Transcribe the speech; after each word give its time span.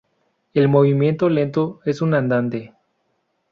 El 0.55 0.67
movimiento 0.67 1.29
lento 1.29 1.79
es 1.85 2.01
un 2.01 2.15
andante. 2.15 2.73